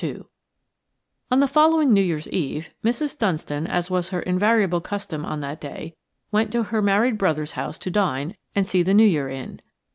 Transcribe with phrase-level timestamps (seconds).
[0.01, 0.25] 2
[1.29, 3.15] ON the following New Year's Eve, Mrs.
[3.19, 5.95] Dunstan, as was her invariable custom on that day,
[6.31, 9.61] went to her married brother's house to dine and to see the New Year in.